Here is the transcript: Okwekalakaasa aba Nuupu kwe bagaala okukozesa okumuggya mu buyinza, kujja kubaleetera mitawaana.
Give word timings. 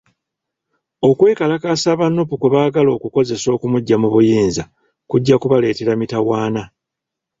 Okwekalakaasa 1.09 1.87
aba 1.93 2.05
Nuupu 2.13 2.35
kwe 2.41 2.49
bagaala 2.53 2.89
okukozesa 2.97 3.47
okumuggya 3.55 3.95
mu 4.01 4.07
buyinza, 4.13 4.63
kujja 5.09 5.35
kubaleetera 5.41 5.93
mitawaana. 5.99 6.63